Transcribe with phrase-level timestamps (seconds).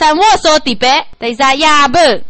[0.00, 2.00] 在我说的白，对啥哑巴？
[2.00, 2.22] 不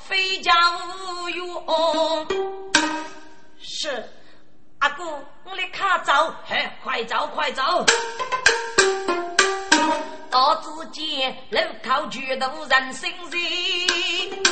[0.00, 2.26] 非家无用。
[3.58, 4.08] 是，
[4.78, 5.04] 阿哥，
[5.44, 6.12] 我来看走，
[6.46, 7.84] 嘿，快走快走。
[10.30, 14.44] 到之间，路口举头人心人，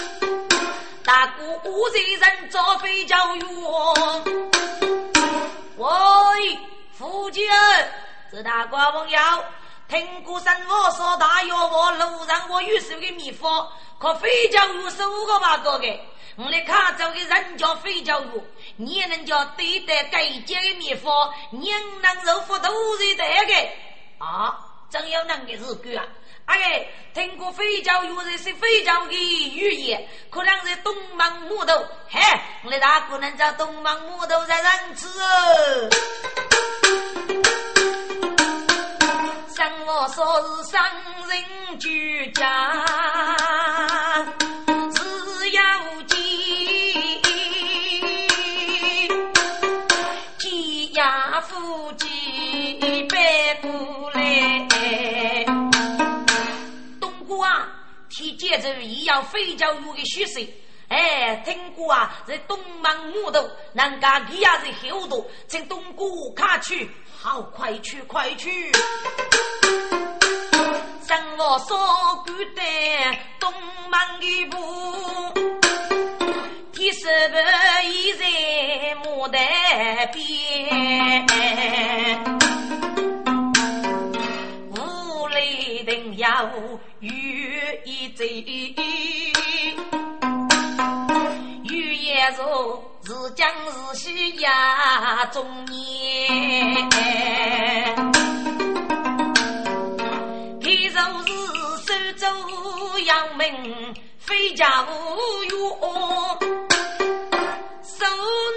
[1.05, 3.45] 大哥五岁人早非教育。
[5.77, 6.59] 喂，
[6.93, 7.47] 夫君，
[8.33, 9.19] 这大官朋友，
[9.89, 13.69] 听过生活说大药我路上我有手的秘方，
[13.99, 16.01] 可非教育是五个八个的。
[16.37, 18.43] 我来看这个人叫非教育，
[18.77, 21.71] 你能叫对待该接的秘方，你
[22.03, 23.69] 能肉福都是得的
[24.19, 24.59] 啊。
[24.91, 26.05] 真有那个日句啊！
[26.47, 26.65] 阿个
[27.15, 29.13] 听过非洲有人是非洲的
[29.57, 31.75] 语言，可能是东方木头。
[32.09, 32.21] 嘿，
[32.65, 35.89] 我的大姑娘叫东方木头在人吃哦。
[39.65, 40.85] 生活说是商
[41.27, 42.85] 人居家，
[44.93, 45.01] 只
[45.53, 45.63] 要
[46.07, 46.15] 鸡，
[50.37, 52.05] 鸡呀夫鸡
[53.05, 54.21] 百不来。
[58.11, 60.47] 提接着一样非教育的学生，
[60.89, 63.41] 哎，听过啊，在东门木头，
[63.73, 65.17] 人家他也是厚道，
[65.49, 66.91] 请东姑看去，
[67.21, 68.71] 好快去快去。
[71.07, 71.75] 生活少
[72.27, 72.65] 孤单，
[73.41, 73.53] 东
[73.91, 74.59] 门一步，
[76.73, 77.37] 天色不
[77.89, 78.27] 已在
[79.03, 79.41] 牡丹
[80.13, 81.27] 边，
[84.71, 86.51] 无泪定要。
[87.01, 88.25] 雨一走，
[92.33, 93.47] 如是将
[93.93, 96.89] 是西呀中年，
[100.59, 100.67] 他
[101.25, 101.53] 就是
[101.85, 101.87] 苏
[102.17, 102.25] 州
[103.01, 103.45] 杨门
[104.19, 104.89] 飞家无
[105.45, 105.53] 缘，
[107.83, 108.07] 手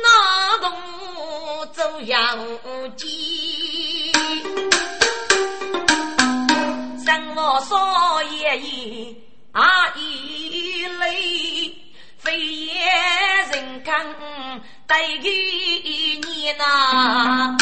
[0.04, 0.08] 拿
[0.62, 0.66] 铜
[1.74, 2.16] 走杨
[2.96, 3.06] 街。
[7.06, 7.40] 生我
[7.70, 9.16] 少爷爷
[9.52, 9.62] 啊
[9.96, 10.07] 一
[13.88, 14.06] 看
[14.86, 17.56] 待一年呐。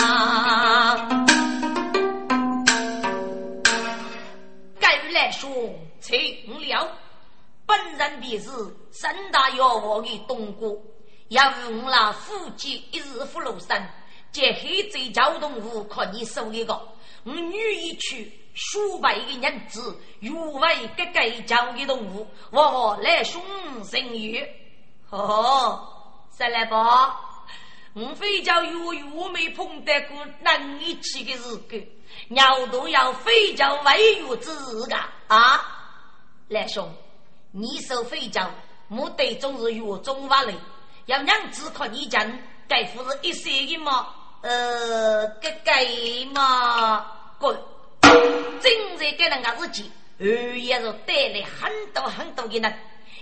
[4.80, 5.48] 该来说，
[6.02, 6.20] 请
[6.68, 6.92] 了。
[7.68, 8.50] 本人便是
[8.92, 10.76] 三大妖王的东哥，
[11.28, 13.88] 要我那夫妻一日福禄山，
[14.32, 16.74] 借黑贼交动物，可你收一个，
[17.24, 18.42] 我女一去。
[18.56, 23.44] 数百个人子，欲为个该教的动物，我来送
[23.84, 24.44] 生育。
[25.12, 25.95] 哦，
[26.38, 27.18] 再来吧。
[27.94, 31.88] 我非叫有有没碰得过能一起的日子，
[32.28, 34.52] 鸟都要非叫为有之
[34.86, 34.98] 个
[35.28, 35.66] 啊！
[36.50, 36.94] 来兄，
[37.52, 38.52] 你说非叫，
[38.90, 40.54] 目的总是有中法类，
[41.06, 42.30] 要娘子靠你讲，
[42.68, 44.08] 该不是一岁的嘛？
[44.42, 45.86] 呃，个该
[46.34, 47.06] 嘛，
[47.40, 47.58] 滚！
[48.02, 49.90] 正在给人家自己，
[50.20, 52.80] 而也是带来很多很多的人，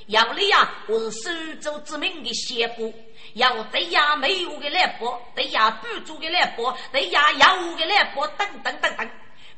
[0.08, 2.94] 要你呀，我是苏州知名的仙姑，
[3.36, 9.10] 要对呀美有的来播，对呀补助的来播，对呀药物的来播，等等等等。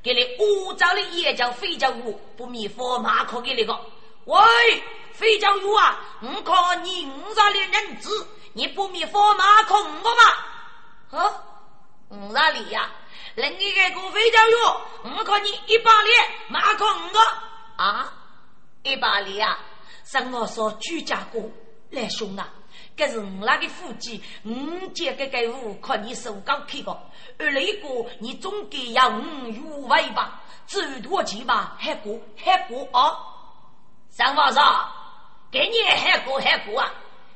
[0.04, 3.76] 给你五招的也叫非教育，不迷惑马可给那个。
[4.26, 4.40] 喂，
[5.14, 8.10] 非教育啊，我看你五十的人质，
[8.54, 11.20] 你不迷惑马可我吗？
[11.20, 11.44] 啊，
[12.10, 12.92] 五十里呀，
[13.34, 14.54] 另一个非教育，
[15.18, 16.12] 我看你一百里
[16.50, 17.20] 马可五个
[17.78, 18.14] 啊，
[18.84, 19.58] 一百里呀。
[20.06, 21.42] 生我说居家过
[21.90, 22.48] 来兄啊，
[22.96, 26.92] 这是我那个夫妻，五借个给我看你手高开个，
[27.40, 33.18] 而那个你总该要五月尾吧，最多钱吧，还过还过啊！
[34.10, 34.90] 三皇上，
[35.52, 36.94] 给你还过还过啊！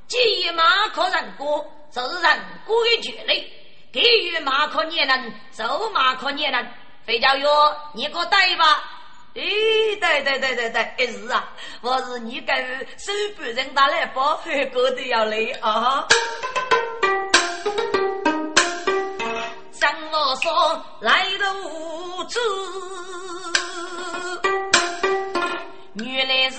[0.08, 3.52] 既马可人过，是人过的权利，
[3.92, 6.72] 给予马可也能，走马可也能，
[7.04, 7.44] 费教育
[7.94, 8.99] 你给我带吧。
[9.36, 9.42] 哎，
[10.02, 11.48] 对对对对对，是啊，
[11.82, 12.56] 我是你跟
[12.98, 14.40] 手办人打来包，
[14.74, 16.06] 过得要来啊。
[19.72, 21.26] 上我说来
[21.64, 22.40] 无知，
[26.04, 26.58] 原来是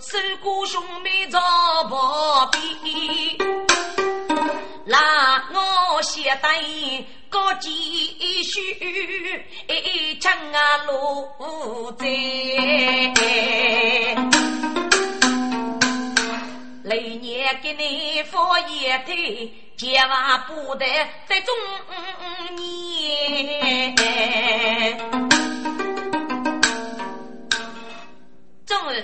[0.00, 1.38] 手哥兄妹找
[1.88, 3.36] 破壁，
[4.86, 6.52] 拉我写单。
[7.30, 7.70] 高继
[8.42, 8.60] 续
[9.66, 12.04] 一枪啊落在，
[16.84, 20.84] 来年给你放一腿，千万不得
[21.26, 21.54] 在中
[22.54, 23.96] 年。
[28.66, 29.02] 中儿，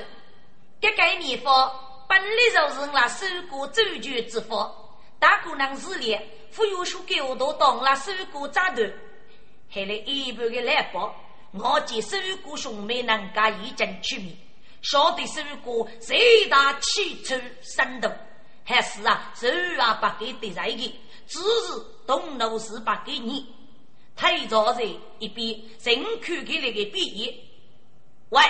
[0.83, 1.73] 这个年佛
[2.07, 4.88] 本来就是我守过周全之佛，
[5.19, 6.23] 大姑娘自恋。
[6.57, 8.83] 不有书给我都当了守过扎头，
[9.71, 11.15] 还来一半的来报。
[11.53, 14.37] 我见守过兄妹能家一阵取名，
[14.83, 18.13] 晓得守过谁大气粗生动，
[18.65, 19.47] 还是啊手
[19.79, 23.55] 啊不给得在的，只是东路是不给你。
[24.17, 24.83] 太早在
[25.21, 25.49] 一边，
[25.85, 27.33] 人看给那个毕业。
[28.31, 28.43] 喂，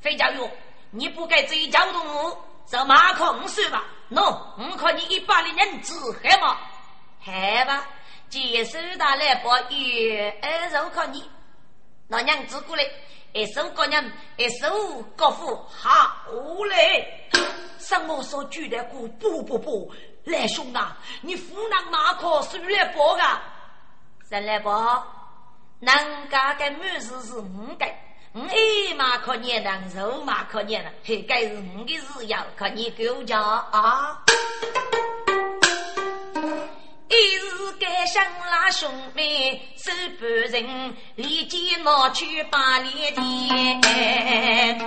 [0.00, 0.50] 费家勇，
[0.90, 3.84] 你不该追交动物，就马空说吧。
[4.10, 6.56] 喏，我看你一把的人子还吗？
[7.20, 7.86] 还吧，
[8.28, 11.28] 接手他来把月二手看你，
[12.08, 12.82] 那娘子过来，
[13.32, 16.24] 一手高人，一手高富，好
[16.68, 17.30] 嘞！
[17.78, 19.06] 什么说举的鼓？
[19.06, 19.92] 不不不，
[20.24, 23.42] 来兄啊，你湖南马可是来报啊？
[24.28, 25.06] 谁来报？
[25.80, 27.86] 人家的满是是五个，
[28.32, 34.16] 我一马可念的，肉马可念的，嘿，该是五的事要靠你够家啊！
[37.08, 39.90] 一日该想拉兄妹守
[40.20, 44.78] 半人，立即拿去把脸点。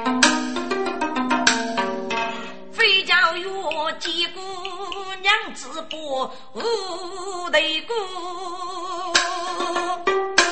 [2.72, 3.46] 非教育
[4.00, 4.39] 几姑
[5.22, 7.94] 娘子不无对过，
[9.66, 10.43] 拉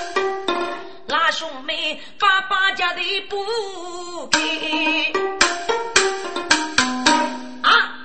[1.32, 5.14] 兄妹爸爸家的不给。
[7.64, 7.96] 啊！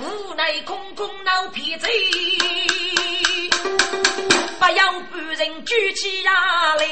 [0.00, 1.88] 屋内空空闹皮贼。
[4.58, 6.32] 不要半人举起呀
[6.76, 6.86] 来！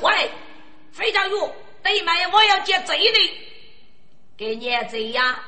[0.00, 0.30] 喂，
[0.92, 1.32] 费家玉，
[1.82, 3.18] 对妹，我要接贼的，
[4.38, 5.38] 给你贼呀！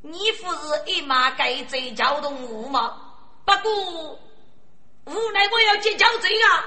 [0.00, 2.96] 你不是一马该贼交动物吗？
[3.44, 4.18] 不过
[5.04, 6.64] 无奈我要接交贼啊！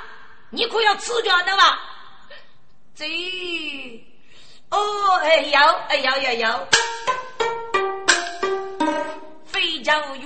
[0.56, 1.78] 你可要吃掉的吧？
[2.96, 4.02] 贼！
[4.70, 4.78] 哦，
[5.22, 6.68] 哎要，哎要要要！
[9.46, 10.26] 费家玉。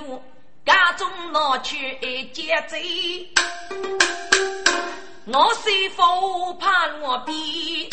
[0.63, 1.98] 家中拿去
[2.31, 3.27] 劫贼，
[5.25, 7.89] 我是否怕我比？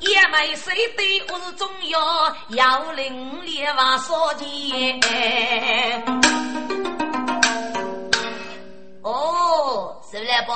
[0.00, 5.00] 也没谁对我是重要，要领烈瓦少钱。
[9.02, 9.39] 哦，
[10.10, 10.52] 是来不？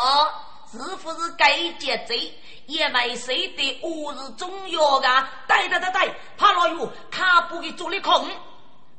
[0.73, 2.33] 是不是该劫贼？
[2.67, 5.29] 也没谁的我是重要的。
[5.47, 8.29] 对对对对，怕老友卡不给做了空。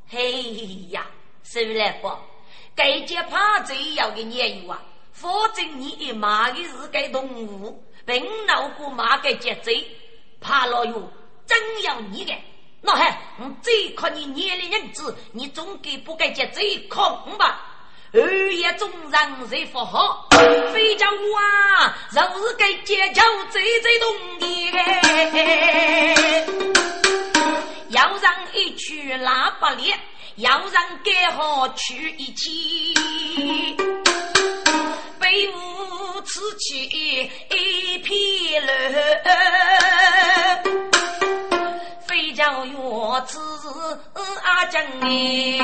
[0.07, 0.43] 嘿
[0.91, 1.05] 呀！
[1.43, 2.09] 收来不？
[2.73, 4.81] 该接怕贼要给你有啊！
[5.11, 9.85] 否则你一骂的是该动物，并闹过骂给接贼，
[10.39, 11.11] 怕老哟，
[11.45, 12.33] 真要你的。
[12.81, 17.74] 那还，我最看你年龄人子，你总给不该接贼空吧？
[18.13, 20.27] 二爷中人谁不好？
[20.73, 24.77] 非叫我啊，就是该接叫贼贼动的，
[27.89, 29.97] 要让一曲喇叭咧。
[30.37, 32.93] 要让改好去一起，
[35.17, 38.75] 被无此起一片乱。
[42.15, 43.37] 非叫我此
[44.41, 45.59] 阿将哎，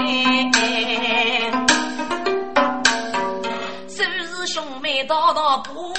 [3.88, 5.94] 收拾兄妹道道步，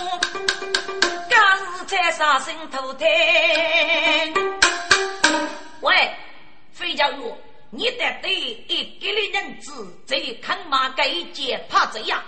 [1.31, 3.07] 家事在上心头抬。
[5.81, 6.15] 喂，
[6.71, 7.35] 非叫我，
[7.71, 12.23] 你得对一个的人子在看马街街怕这样？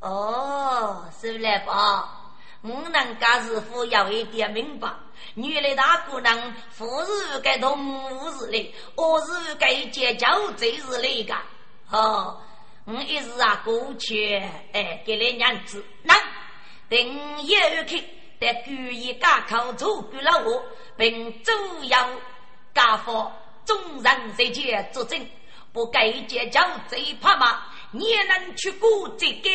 [0.00, 2.17] 哦，是来吧？
[2.62, 4.88] 我能家师傅有一点明白。
[5.34, 11.34] 原来大姑娘不是该动物是的，我是该结交这是那个。
[11.90, 12.40] 哦，
[12.84, 14.34] 我一时啊过去，
[14.72, 16.14] 哎，给了娘子，那
[16.88, 16.98] 等
[17.42, 18.02] 一二去，
[18.40, 20.64] 得故意家口做给了我，
[20.96, 21.52] 并主
[21.84, 22.10] 要
[22.74, 23.30] 家父
[23.64, 25.24] 众人在前作证，
[25.72, 27.62] 不该结交最怕吗？
[27.90, 29.48] 你也能去过这个，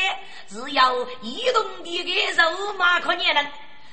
[0.48, 3.48] 只要移动的个肉马可你能。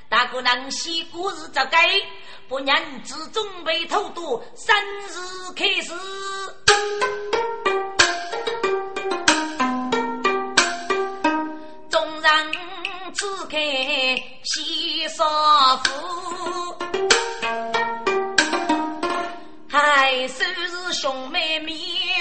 [0.08, 1.88] 大姑娘写故事就该，
[2.48, 4.74] 不娘子准备偷渡，生
[5.08, 5.92] 日开始。
[11.90, 12.52] 众人
[13.14, 13.60] 只看
[14.42, 17.09] 西少妇，
[19.70, 21.76] 还算是兄妹面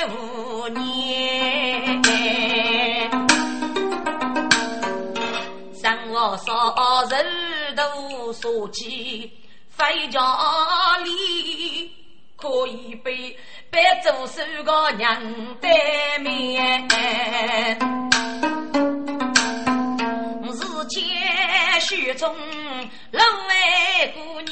[0.09, 2.01] 无年。
[5.73, 7.25] 生我少人。
[7.75, 9.31] 都说起
[9.69, 10.19] 飞家
[11.03, 11.91] 里，
[12.35, 13.37] 可以被
[13.71, 15.21] 白做手个娘
[15.61, 15.67] 的
[16.19, 16.87] 面，
[20.43, 22.35] 日前雪中
[23.11, 24.51] 冷为姑娘。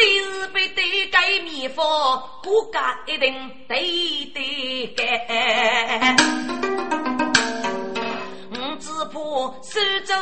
[0.00, 1.84] 谁是被对改面方，
[2.42, 3.76] 不敢一定对
[4.32, 6.16] 对改。
[8.48, 9.20] 我只怕
[9.62, 10.14] 手足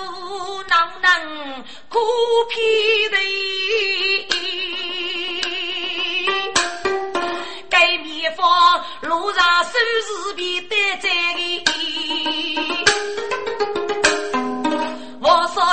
[0.69, 1.97] 难能苦
[2.51, 3.17] 皮的，
[7.71, 9.71] 改面方路上收
[10.03, 11.09] 拾皮得在。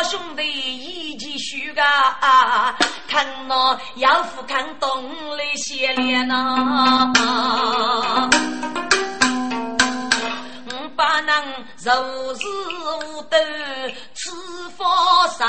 [0.07, 0.85] 兄弟一起许
[1.75, 1.82] 个，
[3.08, 7.12] 看那要富看东来西脸呐，
[10.72, 11.44] 我把那
[11.84, 13.38] 肉食无斗
[14.13, 14.32] 吃
[14.77, 14.86] 佛
[15.38, 15.46] 上，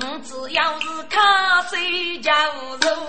[0.00, 1.22] 我只要是看
[1.70, 2.32] 睡觉
[2.82, 3.07] 肉。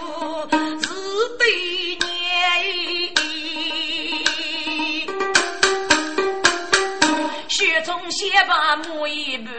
[8.19, 9.53] 先把母一半，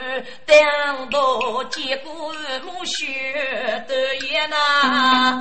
[0.44, 2.30] 等到结果
[2.62, 5.40] 母血的也呐。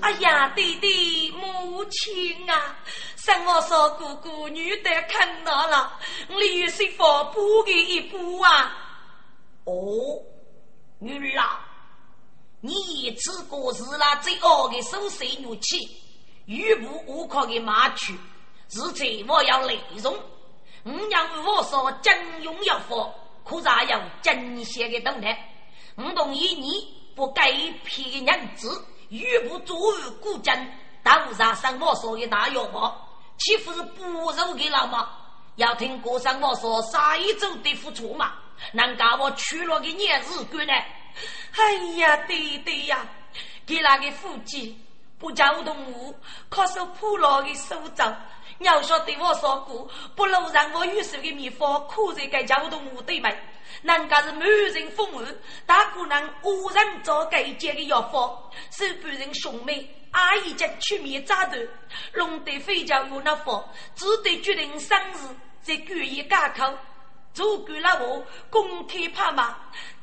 [0.00, 2.76] 哎呀，弟弟母亲啊，
[3.16, 5.92] 生我说姑姑女的看到了，
[6.28, 8.72] 李师傅补给一补啊。
[9.64, 10.22] 哦，
[11.00, 11.44] 女儿，
[12.60, 15.76] 你一次过是那最恶的收税怒气，
[16.46, 18.16] 玉不无可的马去。
[18.74, 20.12] 是这我要内容，
[20.84, 23.14] 五娘我说真用要佛，
[23.44, 25.48] 可是还有真邪的动态。
[25.94, 27.52] 我同意你不该
[27.84, 30.52] 骗人子，玉不作为古今，
[31.04, 32.96] 当上上我说的大药吗？
[33.38, 35.08] 岂不是不如给老妈？
[35.54, 38.32] 要听过上我说杀一周的付出嘛？
[38.72, 40.72] 难搞我娶了个年日官呢？
[41.52, 43.06] 哎呀，对对呀，
[43.64, 44.76] 给那个夫妻
[45.16, 46.12] 不叫动物，
[46.48, 48.12] 可是破了的手掌。
[48.58, 53.36] 要说对我说过，不如让我玉手的蜜蜂苦在该交通无对门，
[53.82, 55.28] 人家是满人风雨，
[55.66, 61.56] 大姑娘无人做该接的药方，是不人兄妹阿姨家出面扎头，
[62.14, 63.64] 弄得非叫有那方，
[63.96, 66.72] 只得决定生日在故意改口，
[67.32, 69.56] 做够了我公开拍马。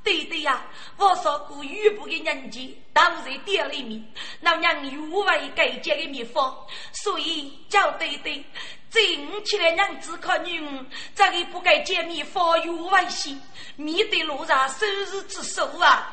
[0.03, 0.65] 对对呀，
[0.97, 2.59] 我说过玉部的人家
[2.93, 4.03] 都在店里面，
[4.39, 6.57] 那娘有为改嫁的秘方，
[6.91, 8.43] 所以叫对对，
[8.89, 9.01] 整
[9.45, 13.39] 起来娘子可女儿，这个不该见秘方有危险，
[13.75, 16.11] 面对路上生日之手啊！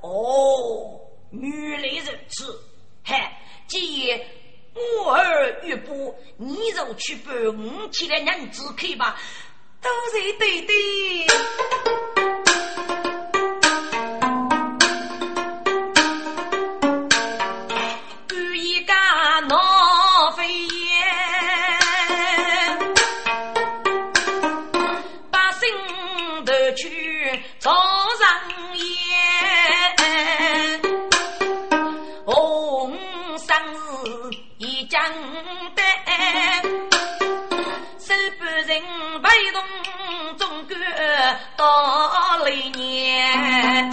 [0.00, 1.00] 哦，
[1.32, 2.62] 原来如此，
[3.02, 3.36] 嗨，
[3.66, 4.20] 既然
[5.04, 9.16] 我儿玉不，你就去办五千的娘子去吧，
[9.80, 10.72] 都是对的。
[41.64, 43.90] 到来年，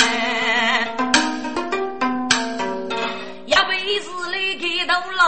[3.45, 5.21] 一辈子来开头了，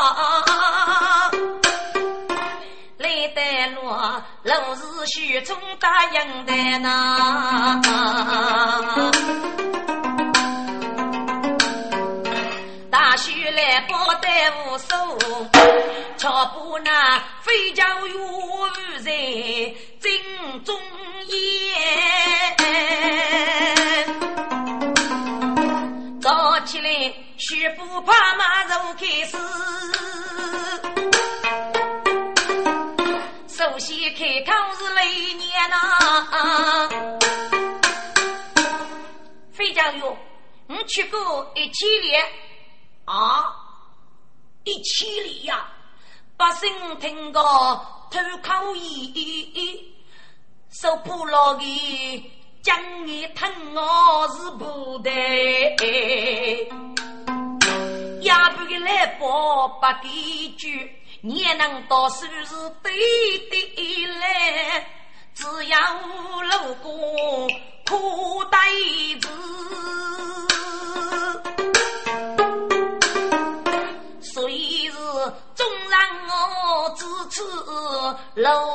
[2.97, 3.39] 来得
[3.75, 7.81] 落，老是许从答应的呐。
[12.91, 14.27] 大雪来不得
[14.65, 14.91] 无手，
[16.17, 18.11] 瞧不那飞将玉
[18.99, 19.11] 在
[20.01, 20.11] 正
[20.65, 20.75] 中
[21.33, 21.81] 央。
[26.21, 29.37] 早起来，学步怕马肉开始，
[33.47, 35.75] 首先开口是来年呐。
[39.51, 40.01] 飞将玉，
[40.67, 42.15] 你去过一千里
[43.05, 43.43] 啊？
[44.63, 45.67] 一千里呀！
[46.37, 47.41] 百姓听个
[48.09, 49.92] 偷口音，
[50.73, 52.31] 受不了的
[52.63, 52.75] 将
[53.05, 55.11] 你疼我是不得，
[58.19, 62.91] 也不给来报八几句，你也能到手是对
[63.51, 64.83] 的来，
[65.35, 65.77] 只要
[66.41, 66.91] 路过
[67.87, 68.57] 苦呆
[69.21, 69.29] 子。
[77.29, 77.41] 此
[78.35, 78.65] 老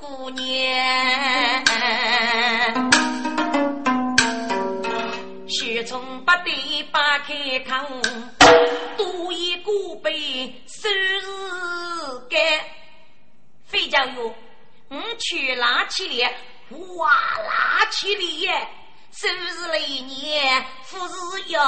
[0.00, 0.44] 姑娘，
[5.48, 7.72] 雪从不得八开口，
[8.96, 9.70] 多一个
[10.02, 11.26] 杯收日
[12.28, 12.40] 干。
[13.64, 14.34] 费家哟，
[14.88, 16.32] 我去拉起来，
[16.96, 18.68] 哇拉起来耶！
[19.12, 21.14] 收日来年，富士
[21.48, 21.62] 要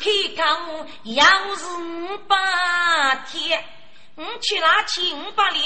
[0.00, 0.42] 开口，
[1.04, 1.24] 要
[1.56, 2.36] 是五百
[3.32, 3.64] 天。
[4.14, 5.60] 我去拿起五百里，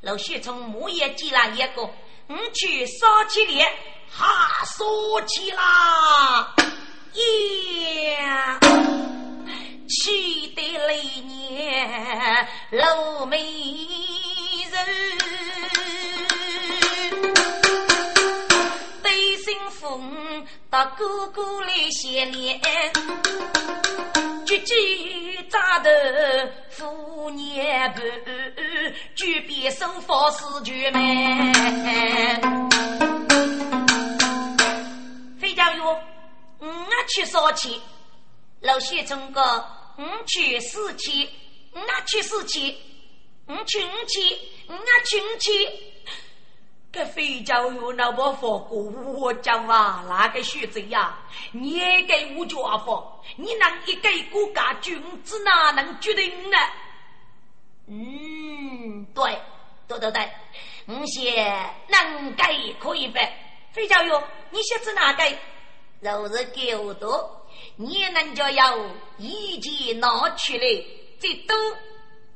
[0.00, 3.70] 老许从木叶寄来一个，我去烧起来，
[4.10, 6.54] 哈烧起啦！
[8.18, 8.58] 呀，
[9.88, 13.38] 气得来年老美
[14.70, 14.86] 人，
[19.02, 22.60] 对新风到哥哥来相恋。
[24.44, 24.74] 举起
[25.48, 25.90] 扎头
[26.70, 28.02] 妇年半，
[29.14, 31.52] 举鞭手法师绝美。
[35.40, 36.74] 飞将玉，我
[37.08, 37.80] 去烧气，
[38.60, 39.40] 老谢忠哥，
[39.98, 41.28] 我去四气，
[41.72, 42.76] 我去四气，
[43.46, 45.68] 我去五气，我去五气。
[46.96, 51.18] 这非洲有那么佛过我讲啊，那个学者呀，
[51.52, 56.56] 你也给我家佛，你能一个国家君子哪能决定呢？
[57.86, 59.38] 嗯，对，
[59.86, 60.30] 对对对，
[60.86, 63.30] 我先能给可以呗。
[63.72, 65.22] 非洲有，你写字哪个？
[66.00, 68.74] 若是给我多，你能就要
[69.18, 70.84] 一件拿出来，
[71.20, 71.54] 最多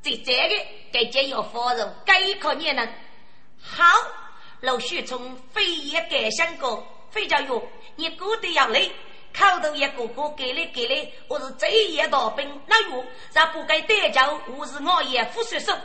[0.03, 0.55] 最这个
[0.91, 2.87] 给就要放入，给可你能
[3.59, 3.83] 好。
[4.61, 8.91] 老许从非也改想过，非叫哟，你过得要累，
[9.35, 15.75] 口头一个个给来给来，我是这一道兵，那哟，让不该得叫，我是我也不说手，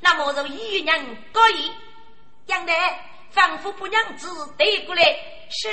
[0.00, 1.70] 那么就一人可以，
[2.46, 2.72] 杨德
[3.30, 5.16] 仿佛不娘子对过来，
[5.48, 5.68] 是。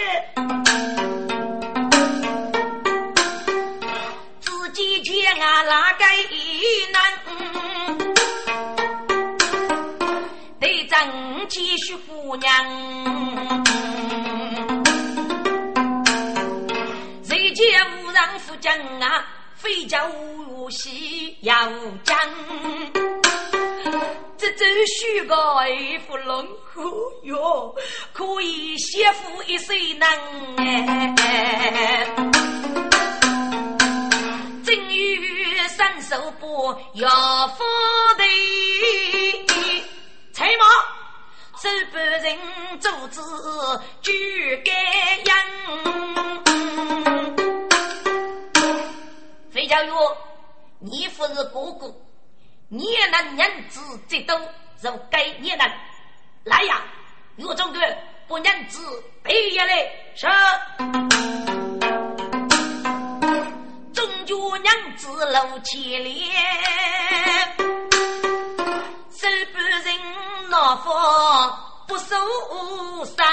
[4.39, 6.05] 自己劝啊，哪个
[6.91, 7.20] 难？
[11.01, 12.53] 得正继续姑娘，
[17.23, 17.65] 谁见
[18.03, 19.25] 无让夫将啊？
[19.55, 20.07] 非叫
[20.47, 21.53] 无戏要
[22.03, 22.17] 讲，
[24.37, 25.35] 这周须个
[25.69, 26.81] 一副龙虎
[27.23, 27.75] 哟，
[28.13, 30.07] 可以写富一世能
[30.57, 32.07] 哎，
[34.63, 37.63] 正欲三手不要富
[38.17, 38.23] 的。
[40.41, 40.65] 黑马，
[41.61, 42.35] 手半人
[42.79, 43.21] 柱子
[44.01, 44.71] 举盖
[45.23, 45.37] 阳。
[49.51, 49.93] 飞教月，
[50.79, 51.95] 你不是哥哥，
[52.69, 54.35] 你也能娘子这都
[54.81, 55.71] 如该也能
[56.45, 56.81] 来呀！
[57.35, 57.79] 岳中哥，
[58.27, 58.79] 把娘子
[59.21, 59.75] 背下来，
[60.15, 60.25] 是。
[63.93, 66.17] 终究娘子露千脸，
[69.11, 69.59] 手不
[70.51, 70.89] 老夫
[71.87, 72.13] 不受
[73.05, 73.25] 伤。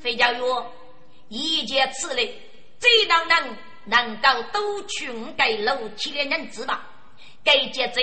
[0.00, 0.42] 费家月，
[1.28, 2.34] 一见此类，
[2.80, 6.86] 最让人能够都群给露千的人知吧？
[7.44, 8.00] 该节奏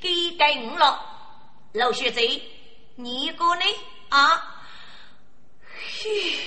[0.00, 1.00] 给给我了，
[1.72, 2.40] 老学贼，
[2.94, 3.64] 你个呢？
[4.10, 4.62] 啊？
[6.00, 6.38] 嘿。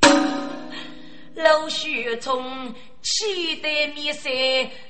[1.34, 2.72] 老许从
[3.10, 4.28] 气得面色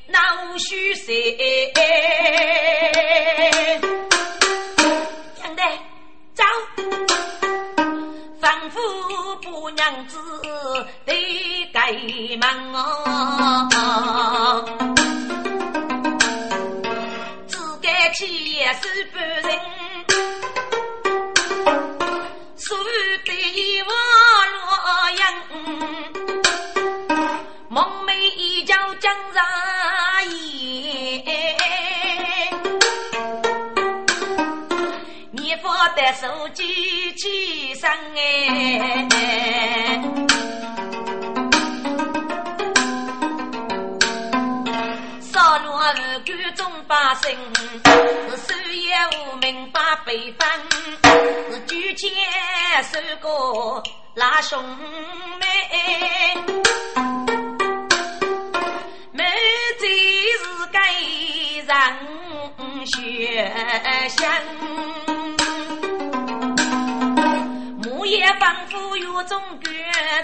[0.08, 0.18] 恼
[0.58, 1.12] 羞涩，
[5.36, 5.62] 娘的
[6.34, 6.42] 走，
[8.40, 8.80] 仿佛
[9.36, 10.18] 不娘子
[11.04, 11.92] 得该
[12.38, 13.68] 忙哦，
[17.46, 19.48] 只该气也是不人，
[29.08, 29.42] 江上
[30.28, 31.24] 烟，
[35.30, 39.08] 你不得手机起身哎，
[45.22, 47.34] 少罗无辜中百姓，
[48.28, 50.46] 是守夜无名把北方，
[51.50, 52.10] 是举剑
[52.82, 53.82] 守过
[54.14, 54.62] 拉兄
[55.38, 55.46] 妹。
[61.88, 63.50] 人血
[64.10, 64.30] 香，
[67.82, 69.72] 木叶仿佛有种感，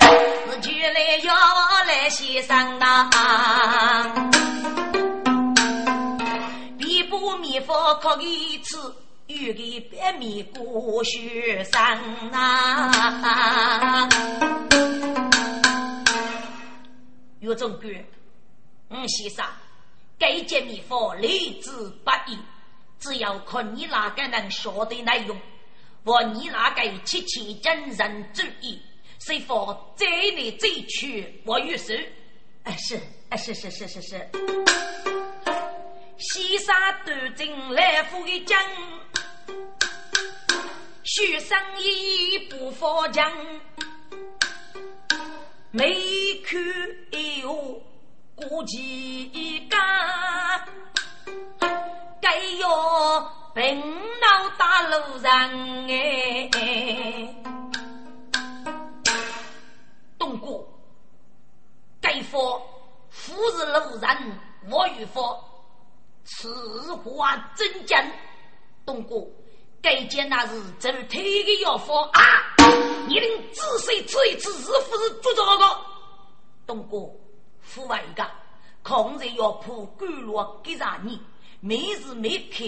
[0.02, 1.34] 是就来要
[1.86, 3.08] 来献上呐。
[6.78, 8.94] 比不米佛可一次，
[9.26, 11.98] 又给白米过雪山
[12.30, 14.08] 呐。
[17.40, 17.90] 有种感，
[18.90, 19.44] 嗯，先生。
[20.18, 21.28] 该件秘方来
[21.60, 21.70] 之
[22.04, 22.38] 不易，
[22.98, 25.38] 只要看你哪个能晓得内容，
[26.04, 28.80] 或你哪个切切真人注意，
[29.20, 31.92] 谁方再来再去我有手。
[32.62, 34.30] 哎，是，哎，是是是是是。
[36.16, 38.58] 西沙端正来福的将，
[41.02, 43.30] 许生一不发强，
[45.72, 46.62] 没看
[47.12, 47.82] 哎呦。
[48.36, 49.78] 过几家，
[52.20, 53.20] 该要
[53.54, 53.80] 平
[54.20, 55.30] 闹大路上
[55.88, 56.50] 哎，
[60.18, 60.66] 东哥，
[62.00, 62.60] 该说
[63.08, 65.40] 富是路人，我与佛，
[66.24, 68.04] 此话真讲。
[68.84, 69.14] 东哥，
[69.80, 72.20] 该件那是走腿的药方啊！
[73.06, 75.80] 你能仔细吃一次，是不是做这个？
[76.66, 76.98] 东哥。
[77.74, 78.24] 父外一个，
[78.84, 81.20] 抗日要破甘露给啥你？
[81.58, 82.64] 每日每刻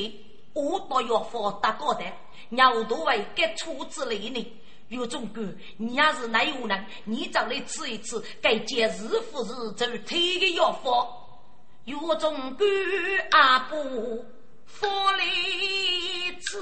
[0.53, 4.53] 我都要放大高台，牛头为给处置来呢。
[4.89, 11.07] 有种干，你要是哪有人，你找来吃一吃，该见是不是走退的药方？
[11.85, 12.67] 有种干
[13.31, 14.25] 阿不
[14.65, 15.25] 放来
[16.41, 16.61] 吃，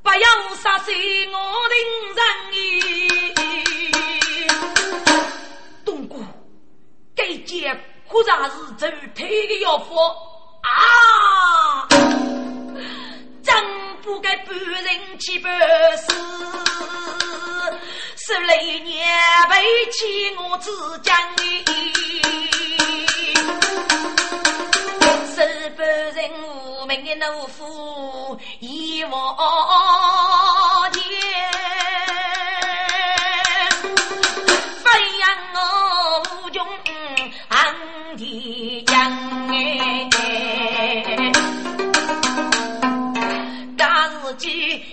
[0.00, 1.74] 不要杀死我的
[2.14, 3.71] 人！
[7.22, 9.96] 该件果然是走退的药方
[10.62, 11.86] 啊！
[13.44, 13.54] 真
[14.02, 15.56] 不该半人去办
[15.98, 16.06] 事，
[18.16, 19.06] 十来年
[19.48, 19.54] 背
[19.92, 21.42] 起我自将的，
[25.32, 29.36] 十半人无名的懦夫一往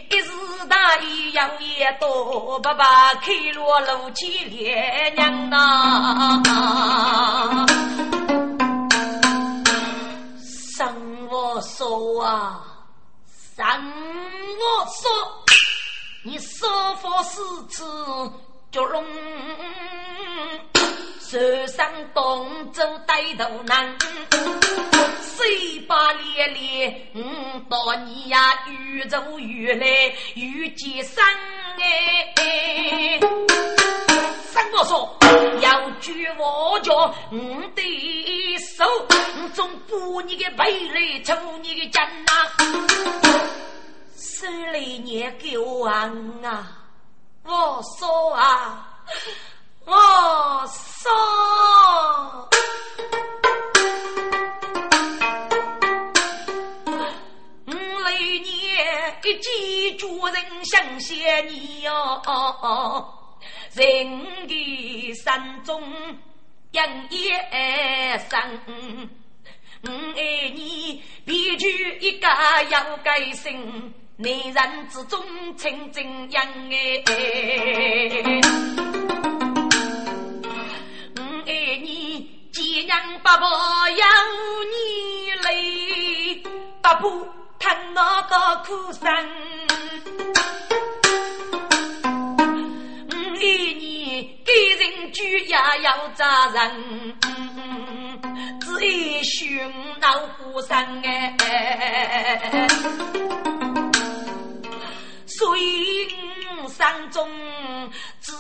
[0.09, 0.31] 一时
[0.67, 6.41] 大意，养也多，爸爸开罗路去连娘呐。
[10.75, 12.61] 生我说啊，
[13.55, 13.65] 生
[14.57, 15.09] 我说，
[16.23, 17.85] 你说法是此
[18.71, 19.03] 就龙。
[21.19, 23.95] 手上东走带头难，
[25.39, 29.85] 水把连连，嗯，到你呀，宇宙越来
[30.35, 31.23] 越艰深
[32.35, 33.17] 哎，
[34.51, 35.17] 三我说
[35.61, 37.13] 要举我家我
[37.73, 38.83] 的手，
[39.53, 42.33] 总不你的背来抽你的肩呐！
[44.17, 46.11] 十来年狗啊！
[47.45, 48.99] 我说啊，
[49.85, 51.09] 我说。
[59.37, 62.21] 几主人想谢你哟，
[63.73, 65.81] 人的山中
[66.71, 68.59] 人也生，
[69.83, 72.27] 我爱你必须一个
[72.69, 75.23] 要改心，男人之中
[75.55, 77.03] 清正样哎，
[81.15, 83.47] 我爱你既然爸爸
[83.89, 84.05] 要
[84.71, 85.47] 你来，
[86.81, 87.38] 爸爸。
[87.59, 89.03] 叹那个苦声，
[93.09, 93.43] 我一
[93.73, 96.59] 年给人居也要责任，
[98.61, 102.67] 只一寻老虎生哎，
[105.27, 106.07] 所以
[106.69, 107.29] 山中
[108.21, 108.31] 只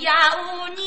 [0.00, 0.12] 要
[0.74, 0.82] 你。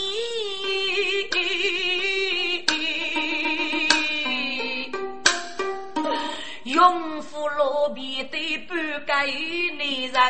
[10.17, 10.23] 人，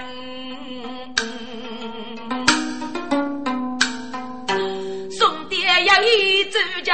[5.10, 6.93] 送爹要一走江，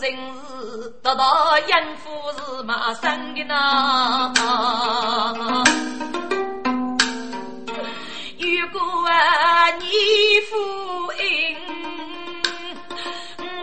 [0.00, 0.12] 人
[0.48, 4.32] 是得到养父是马生的呐。
[8.38, 9.84] 如果啊你
[10.48, 10.54] 父
[11.18, 11.20] 恩，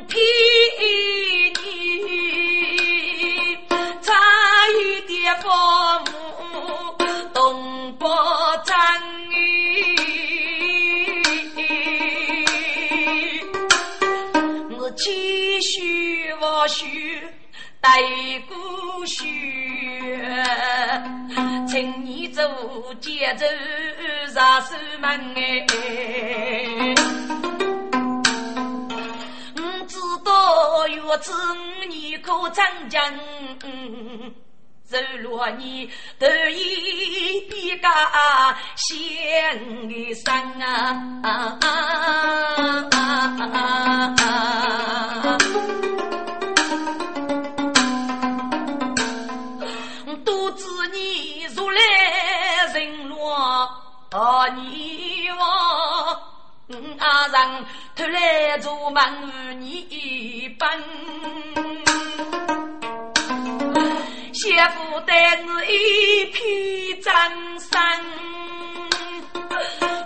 [0.09, 1.02] 偏。
[17.93, 17.99] 带
[18.49, 19.23] 故事，
[21.67, 22.41] 请你走
[22.99, 23.45] 节奏
[24.34, 26.95] 上手门哎，
[29.58, 31.32] 我知道月子
[31.88, 32.99] 你可长进。
[34.86, 35.88] 走路你
[36.19, 37.88] 头一比个
[38.75, 41.60] 先的生啊！
[54.13, 54.47] 落啊！
[54.49, 55.43] 你我
[56.99, 59.02] 阿人偷来做梦
[59.60, 60.84] 你奔。
[64.34, 67.13] 姐夫带是一片江
[67.60, 68.02] 山，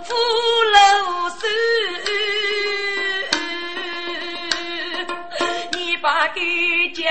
[0.04, 0.14] 福
[0.74, 0.78] 禄
[1.30, 1.46] 寿，
[5.76, 6.40] 你把给
[6.94, 7.04] 京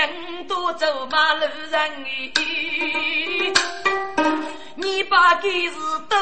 [0.48, 2.32] 都走马路人你
[5.10, 5.74] 把给是
[6.08, 6.16] 多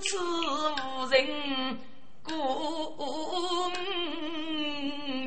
[0.00, 1.78] 次无人
[2.22, 2.32] 顾，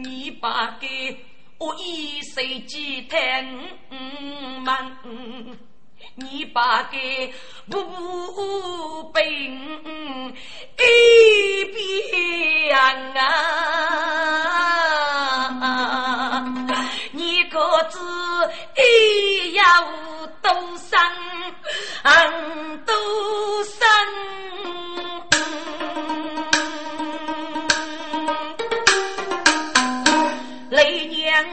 [0.04, 1.26] 你把给。
[1.60, 3.42] 我一手机太
[4.64, 4.98] 忙，
[6.16, 6.98] 你把个
[7.70, 10.34] 不平
[10.78, 12.78] 一边
[13.18, 15.09] 啊！
[18.80, 19.64] 一要
[20.42, 20.98] 多生，
[22.86, 22.94] 多
[23.64, 23.78] 生。
[30.72, 31.46] 娘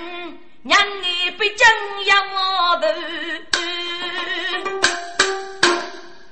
[0.62, 1.68] 娘你被将
[2.06, 2.84] 要我的，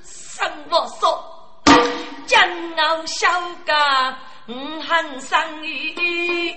[0.02, 1.62] 生我说，
[2.26, 3.28] 将我小
[3.66, 6.54] 家唔恨生意，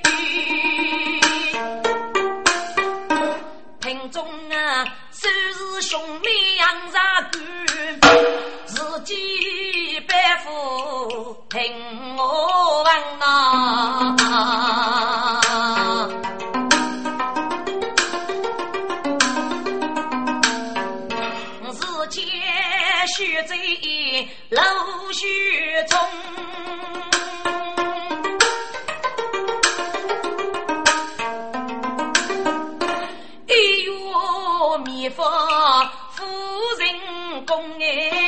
[3.88, 7.00] 听众啊，收拾兄妹养杀
[7.32, 7.42] 官，
[8.66, 11.74] 自己背负听
[12.18, 14.18] 我问啊。
[23.16, 23.56] 血在
[24.50, 24.62] 老
[25.14, 25.26] 血
[25.90, 25.98] 中，
[37.96, 38.27] ಮೇ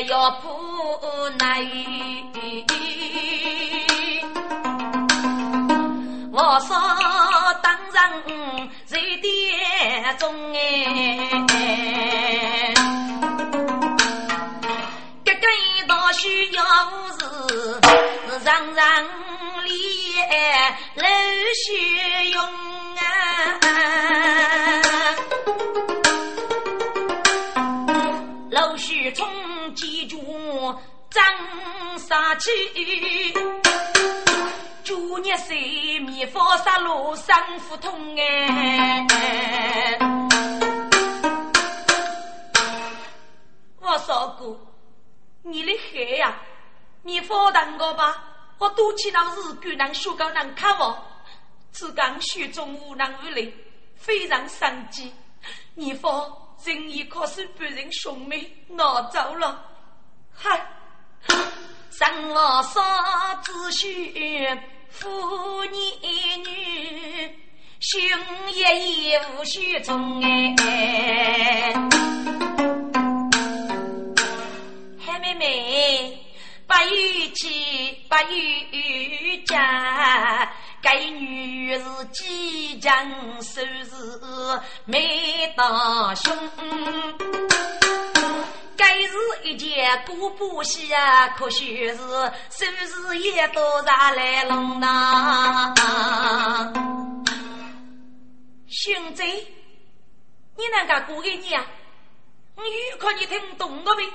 [0.00, 1.60] 要破难，
[6.32, 6.74] 我说
[7.62, 7.92] 当人
[8.86, 10.58] 在殿中哎，
[15.24, 15.40] 这个
[15.86, 16.62] 道需要
[17.18, 17.20] 是
[18.44, 18.82] 让人。
[20.94, 21.04] 泪
[21.54, 21.91] 血涌
[32.42, 33.32] 杀气，
[34.82, 39.06] 九年三米佛杀路三胡同哎！
[43.78, 44.60] 我说过，
[45.44, 46.34] 你的海呀，
[47.02, 48.24] 你放荡我吧。
[48.58, 51.00] 我赌气那日居然学高难看我，
[51.72, 53.54] 只讲学中无能无力，
[53.94, 55.14] 非常伤机。
[55.76, 56.28] 你方
[56.64, 59.64] 仁义可是被人兄妹拿走了，
[60.34, 60.66] 嗨！
[61.92, 62.80] 生我少
[63.42, 65.78] 子婿，父孽
[66.38, 67.30] 女，
[67.80, 68.00] 兄
[68.54, 71.74] 爷也无须从哎。
[75.04, 76.18] 嗨，妹妹。
[76.64, 80.50] 不与妻，不与家，
[80.80, 83.06] 该女是几强
[83.42, 86.34] 收拾没大胸。
[88.76, 95.74] 该是一件古布戏啊，可惜是收拾也都拿来弄呐。
[98.68, 99.22] 兄弟，
[100.56, 101.64] 你那个过给你啊？
[102.54, 104.08] 我有可你听懂了没？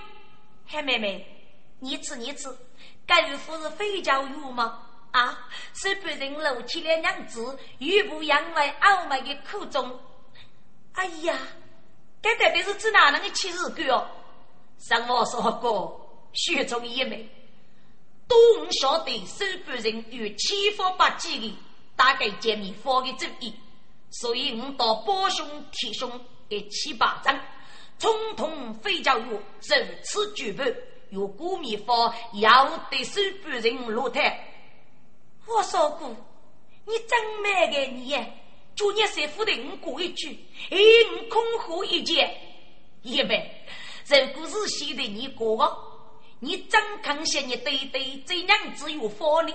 [0.68, 1.34] 黑，妹妹。
[1.80, 2.50] 你吃你吃，
[3.06, 4.80] 该夫是非教育吗？
[5.12, 10.00] 啊，是被人漏起了娘子，又不养为傲慢的苦衷。
[10.94, 11.38] 哎呀，
[12.22, 14.08] 该到底是指哪能的七日鬼哦？
[14.80, 17.28] 上我说过，血中一枚，
[18.28, 18.36] 都
[18.72, 21.58] 晓得是被人有千方百计的，
[21.96, 23.54] 大概见面发的主意，
[24.12, 26.10] 所以我到包兄提兄
[26.50, 27.40] 一七八掌，
[28.00, 29.42] 统统非教育，如
[30.04, 30.74] 此举办。
[31.10, 34.46] 有古秘方，要得手不人落台。
[35.48, 36.14] 我说过，
[36.86, 38.14] 你真美个你，
[38.76, 40.38] 就你师傅的我过一句，
[40.70, 40.78] 哎，
[41.14, 42.30] 我空喝一件。
[43.04, 43.66] 因为
[44.10, 45.76] 如果是写的你过，
[46.40, 49.54] 你真看些你对对这样子有法力，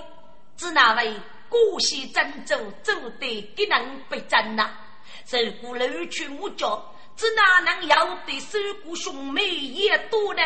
[0.55, 1.13] 只那位
[1.49, 4.69] 过西真走走的给人不真呐？
[5.31, 6.67] 如果楼去我家，
[7.15, 10.41] 只哪能要得手过兄妹也多呢？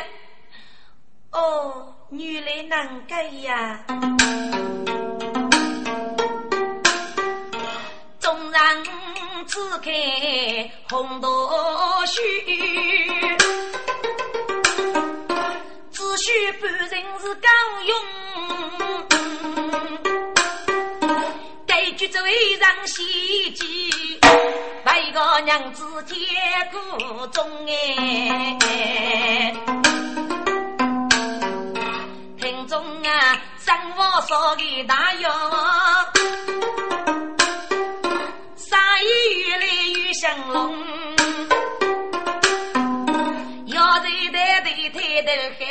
[1.31, 3.83] 哦，原来难改呀！
[8.19, 8.83] 纵然
[9.45, 9.91] 只看
[10.89, 11.49] 红豆
[12.05, 12.21] 须，
[16.53, 17.49] 半人是刚
[17.85, 17.91] 勇。
[21.65, 22.21] 该句最
[22.57, 24.19] 让希冀，
[24.85, 26.17] 为个娘子铁
[26.71, 26.77] 骨
[27.27, 28.57] 中哎。
[33.59, 35.29] 生活少的大药，
[45.21, 45.67] 头喊，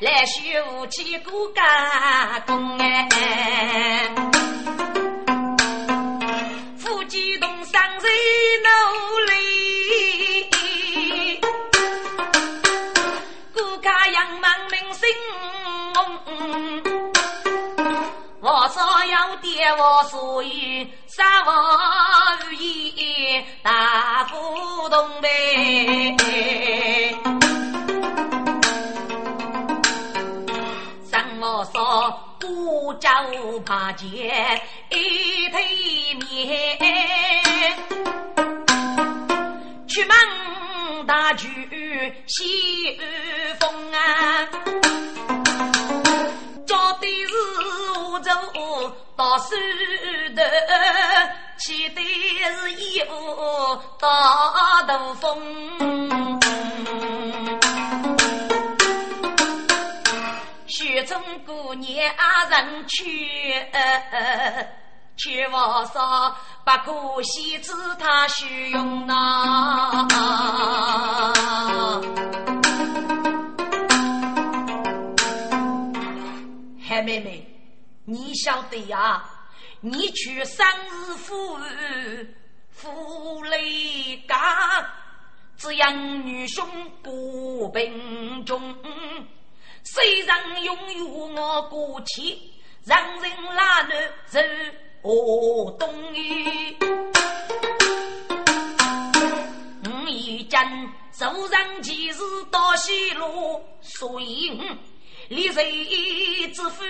[0.00, 0.40] 来修
[0.72, 3.08] 武器过加工哎。
[6.78, 8.08] 夫妻同生在
[8.64, 8.68] 努
[9.26, 9.32] 力，
[13.52, 15.08] 顾家养忙民生。
[18.40, 20.50] 我所要爹，我所有，
[21.06, 21.48] 啥无
[22.52, 25.06] 语大不同。
[31.56, 33.08] 什么说不招
[33.64, 34.06] 怕见
[34.90, 37.74] 一推面，
[39.88, 41.48] 出门大举
[42.26, 43.00] 西
[43.58, 44.46] 风啊，
[46.66, 47.32] 找的是。
[48.22, 48.30] 走
[49.16, 49.56] 到手
[50.36, 50.42] 头，
[51.58, 55.26] 骑的是一副大大风。
[60.76, 61.98] 雪中姑娘
[62.50, 63.26] 人去，
[65.16, 70.06] 却话说不可惜，知他虚荣呐。
[76.86, 77.50] 海妹妹。
[78.04, 79.24] 你晓得呀？
[79.80, 82.36] 你去生日富裕，
[82.70, 84.86] 富累家，
[85.56, 86.68] 只养女兄
[87.02, 88.76] 过贫穷。
[89.88, 92.52] 虽然拥有我骨气，
[92.84, 94.40] 让人拉难走
[95.02, 96.76] 我东隅。
[99.84, 100.60] 我已将
[101.12, 102.20] 祖上几世
[102.50, 104.64] 到西路，所以我
[105.28, 106.84] 立谁之父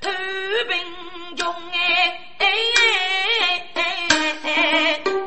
[0.00, 2.36] 投贫穷哎。
[2.38, 2.46] 哎
[2.76, 4.08] 哎哎
[4.44, 5.19] 哎哎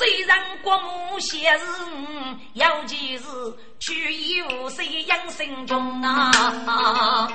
[0.00, 1.64] 虽然国母贤士，
[2.54, 3.24] 尤其是
[3.80, 7.28] 去义务谁养生穷啊？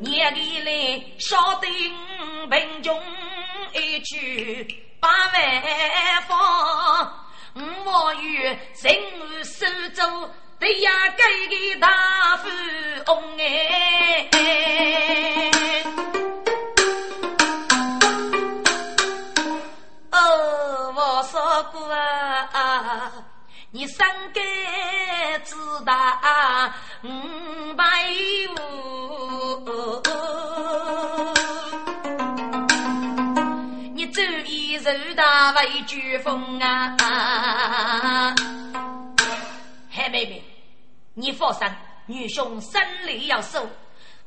[0.00, 1.68] 年里来晓得
[2.48, 3.02] 贫穷
[3.74, 4.66] 一去
[4.98, 7.12] 八万方，
[7.84, 10.00] 我与人儿手足
[10.58, 11.22] 对呀，给
[11.74, 11.86] 个大
[12.38, 12.48] 富
[13.08, 14.30] 翁哎。
[21.22, 23.12] 说过啊，
[23.70, 25.92] 你身该知道
[27.02, 27.84] 五百
[28.56, 30.02] 五，
[33.94, 38.34] 你走一走大为飓风啊！
[39.90, 40.42] 海妹妹，
[41.14, 41.66] 你放心，
[42.06, 43.66] 女兄生理要守。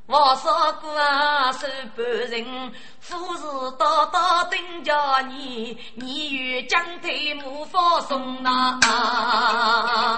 [0.07, 0.51] 我说
[0.81, 1.65] 过啊，是
[1.97, 3.41] 半人，富士
[3.79, 4.93] 刀刀等着
[5.29, 10.15] 你，你与将退无法送啊！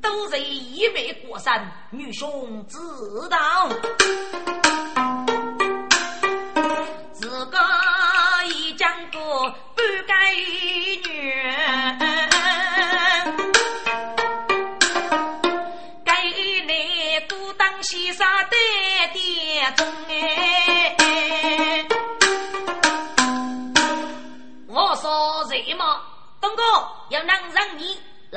[0.00, 2.78] 都是一味过山，女兄知
[3.28, 3.68] 道，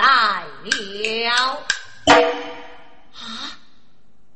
[0.04, 0.44] 来
[1.30, 1.64] 了
[3.14, 3.52] 啊！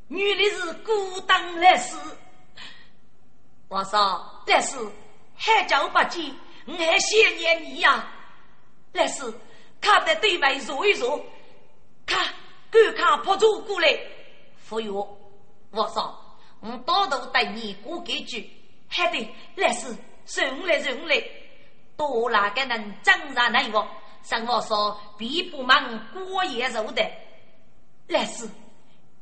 [0.08, 1.98] 女的是孤单来世，
[3.68, 4.78] 我说但是
[5.36, 6.34] 海角不见，
[6.66, 8.08] 我还想念你呀。
[8.94, 9.22] 但是
[9.82, 11.22] 看在对面坐一坐，
[12.06, 12.26] 看
[12.72, 14.00] 赶快跑走过来。
[14.58, 14.90] 服药，
[15.72, 18.50] 我说，我多多带你过几句，
[18.88, 19.94] 还得来是
[20.26, 21.22] 送来送来，
[21.98, 23.86] 多哪个能挣上那个？
[24.30, 27.02] 生活说必不忙过夜肉的，
[28.08, 28.46] 来是，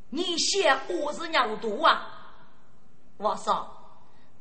[0.09, 2.33] 你想我是牛犊啊？
[3.17, 3.69] 我说，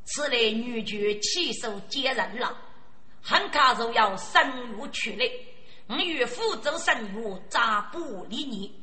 [0.05, 2.57] 此类女眷气数接人了，
[3.23, 4.43] 很可就要生
[4.73, 5.31] 育去了，
[5.89, 8.83] 我与福州生育咋不理你？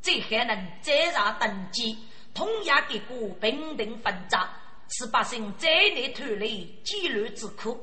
[0.00, 1.98] 这还能再让登基，
[2.32, 4.48] 同样给国平定纷杂，
[4.88, 7.78] 使百姓在内脱离饥乱之苦。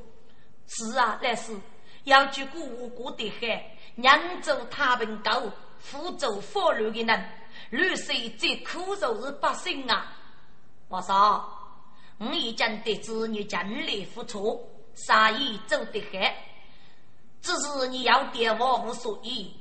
[0.67, 1.55] 是啊，但是
[2.05, 5.43] 要去过无辜的海，扬州太平高，
[5.77, 7.29] 福州法律的人，
[7.69, 10.13] 绿色最苦就是百姓啊！
[10.87, 11.43] 我说，
[12.17, 16.19] 我已经得知你尽力付出，生意走得好，
[17.41, 19.53] 只是你要点我无所依。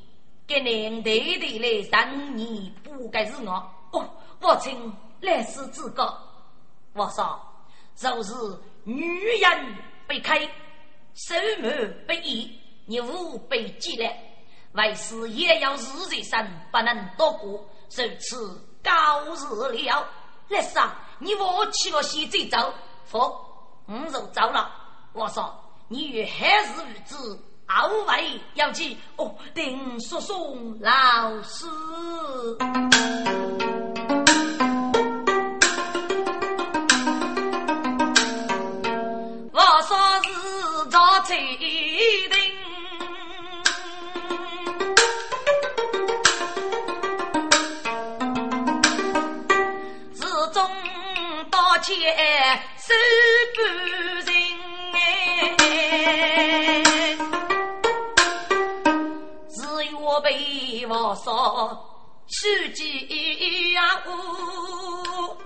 [0.46, 3.52] 给您对对来让你不该是我
[3.92, 4.08] 哦，
[4.40, 6.18] 我请来世之告。
[6.92, 7.40] 我说，
[7.98, 8.34] 若是
[8.84, 9.76] 女人
[10.06, 10.46] 被开，
[11.14, 11.70] 手目
[12.06, 14.18] 不义，你无被激来，
[14.72, 17.52] 为师也要日日生，不能多过，
[17.96, 20.06] 如此高日了。
[20.48, 20.90] 来生，
[21.20, 23.18] 你我去了先走，否，
[23.86, 24.70] 我就走了。
[25.12, 25.54] 我说，
[25.88, 27.40] 你与还是女子。
[27.66, 31.66] 二位要去哦，定说送老师。
[40.94, 41.34] 早起
[42.28, 42.38] 定，
[50.12, 50.70] 自中
[51.50, 51.92] 到前
[52.76, 52.94] 手
[53.56, 53.60] 不
[54.24, 54.32] 人
[54.92, 54.96] 哎。
[60.22, 61.26] 被我说
[62.28, 65.36] 书记呀，我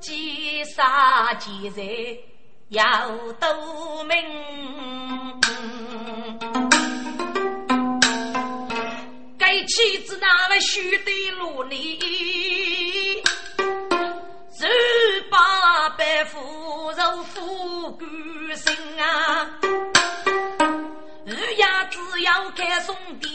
[0.00, 2.16] 几杀几人
[2.70, 3.08] 要
[3.40, 4.16] 多命，
[9.36, 11.10] 该妻子那位须得
[11.40, 11.98] 努力，
[14.56, 14.68] 十
[15.28, 16.38] 八百富
[16.92, 18.06] 肉富贵
[18.54, 19.50] 生啊。
[21.26, 23.28] 日夜只要开送店，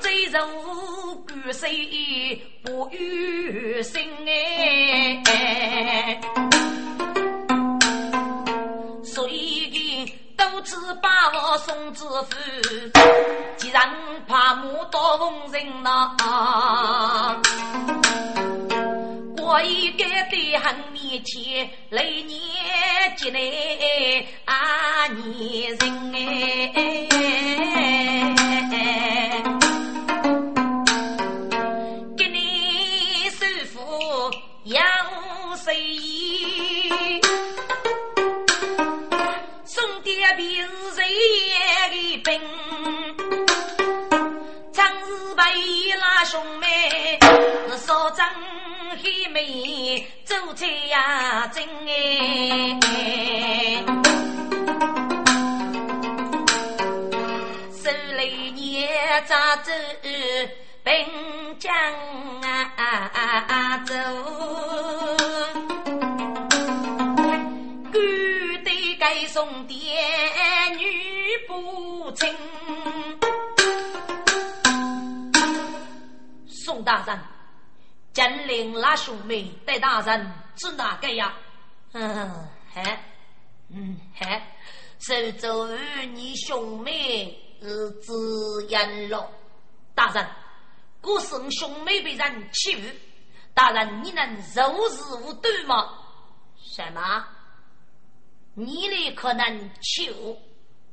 [0.00, 0.44] 最受
[1.24, 4.10] 官与谁不与心
[5.24, 6.20] 哎？
[10.38, 12.36] 都只把我送知府，
[13.58, 13.92] 既然
[14.26, 16.16] 怕母多逢人呐。
[19.40, 22.30] 我一该对很面前，来年
[23.16, 23.40] 进来
[24.44, 27.57] 啊年人哎，
[46.30, 47.18] 兄妹
[47.78, 48.30] 少张。
[49.00, 52.80] 黑妹走菜呀，真哎！
[57.72, 58.88] 手里捏
[59.28, 59.72] 扎走
[60.82, 60.92] 滨
[61.60, 61.72] 江
[62.42, 63.94] 啊走，
[67.92, 67.94] 官
[68.64, 69.76] 对该送爹
[70.76, 72.28] 女不亲，
[76.68, 77.18] 宋大人。
[78.12, 81.34] 金陵那兄妹带大人是哪个呀？
[81.94, 83.02] 嗯，嗨，
[83.70, 84.54] 嗯嗨，
[84.98, 89.26] 是周与你兄妹是自言了。
[89.94, 90.28] 大人，
[91.00, 92.94] 古生兄妹被人欺负，
[93.54, 95.94] 大人你能柔实无对吗？
[96.62, 97.24] 什么？
[98.52, 100.38] 你的可能欺负？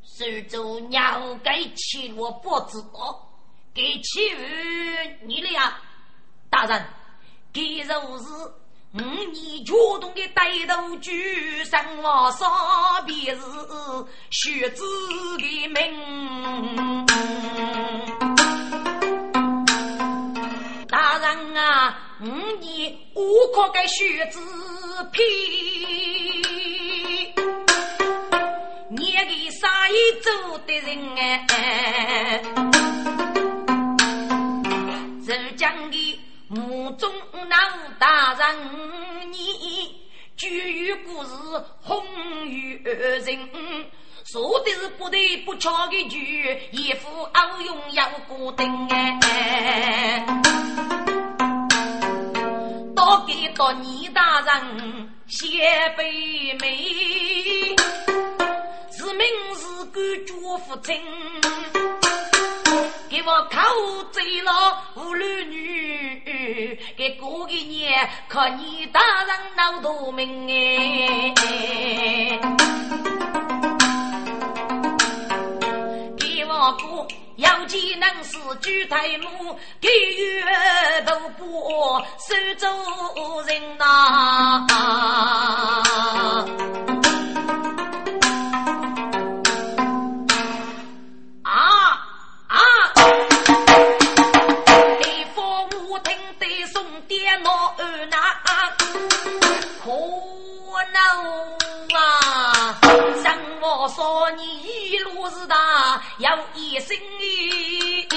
[0.06, 3.28] 是周娘该欺我不知道，
[3.76, 4.42] 给欺负
[5.28, 5.78] 你了呀，
[6.50, 6.86] 大人。
[7.52, 8.26] 给若是
[8.94, 13.42] 五年秋冬的带头举生我杀便是
[14.30, 14.82] 血子
[15.38, 17.06] 的命。
[20.88, 22.26] 大人啊，五
[22.62, 23.22] 年我
[23.54, 24.40] 可给血子
[25.12, 25.22] 批，
[28.90, 32.42] 你给啥一走的人哎，
[35.40, 36.20] 是讲的。
[36.48, 37.58] 目中老
[37.98, 40.00] 大人，你
[40.38, 41.34] 居于故事
[41.82, 42.06] 红
[42.48, 43.26] 于人，
[44.26, 50.24] 说的是不对不巧的句，一副傲勇要过灯哎。
[52.96, 55.48] 多给多你大人写
[55.98, 57.76] 杯美，
[58.92, 59.26] 是名
[59.56, 62.05] 是官主父亲。
[63.16, 63.58] 给我口
[64.12, 64.52] 醉了
[64.94, 71.34] 妇女，给过一年看你大人闹大命哎！
[76.20, 77.08] 给我过
[77.38, 80.44] 要技能是举台木，给月
[81.06, 81.46] 都不
[82.20, 82.68] 收走
[83.48, 84.68] 人呐。
[103.88, 108.08] 说你一路是大，要一生意。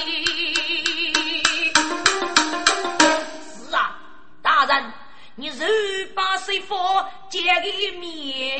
[3.69, 3.95] 是啊，
[4.41, 4.91] 大人，
[5.35, 5.65] 你若
[6.15, 6.75] 把师傅
[7.29, 7.61] 见个
[7.99, 8.57] 面，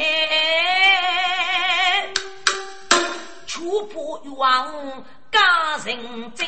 [3.48, 6.48] 触破冤枉，家人真。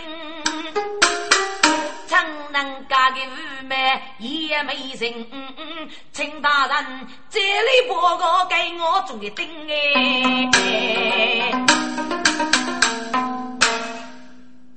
[3.02, 5.90] 怎能嫁给五妹也没人？
[6.12, 10.50] 请大人这里报告给我做个定哎。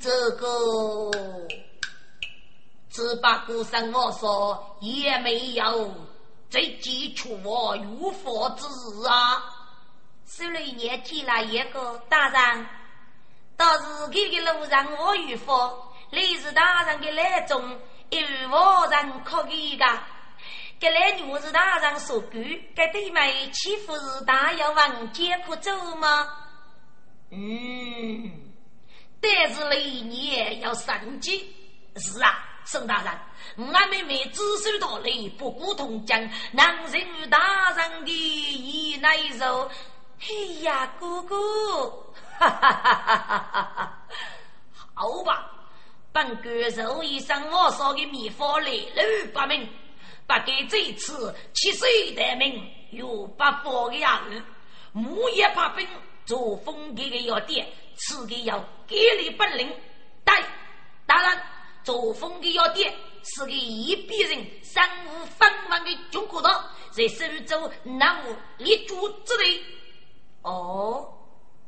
[0.01, 1.11] 这个
[2.91, 5.93] 只把孤身我说也没有，
[6.49, 8.67] 这基础我如何之
[9.09, 9.43] 啊？
[10.27, 12.67] 收了一年提了一个大人，
[13.57, 15.91] 到日给的路上我与佛。
[16.11, 17.77] 历史大人的那种，
[18.15, 19.85] 一无人可以的。
[20.79, 26.29] 给来女士大人说句，给对妹欺负是大要往艰苦走吗？
[27.31, 28.31] 嗯，
[29.21, 31.55] 但是来年要升级。
[31.97, 39.71] 是啊，宋大人，俺妹妹只手到来，不顾同江，男人与大人的意难受。
[40.21, 40.27] 哎
[40.63, 41.35] 呀，姑姑，
[42.39, 43.99] 哈哈哈哈哈哈！
[44.95, 45.51] 好吧。
[46.15, 49.69] 本官受一生我烧的秘方来路不明，
[50.29, 54.43] 不给这次七岁的命，又不放的儿，
[54.93, 55.85] 木也怕兵，
[56.25, 59.69] 做封给的要点，吃的要给力本领。
[60.23, 60.41] 大
[61.05, 61.43] 大人，
[61.83, 62.95] 作风的要点
[63.25, 69.65] 是个一笔人身无分文的中国道，在苏州南无立足之地。
[70.43, 71.13] 哦，